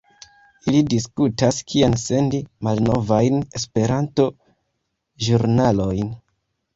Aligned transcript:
Ili 0.69 0.79
diskutas 0.91 1.57
kien 1.73 1.91
sendi 2.03 2.39
malnovajn 2.67 3.37
Esperanto-ĵurnalojn 3.59 6.09